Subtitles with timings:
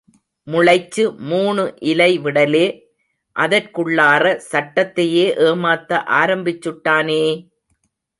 [0.47, 2.63] முளைச்சு மூணு இலை விடலே,
[3.35, 7.21] அதற்குள்ளாற சட்டத்தையே ஏமாத்த ஆரம்பிச்சுட்டானே!...